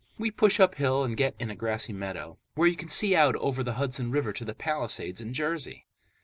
[0.17, 3.61] We push uphill and get in a grassy meadow, where you can see out over
[3.61, 5.85] the Hudson River to the Palisades in Jersey.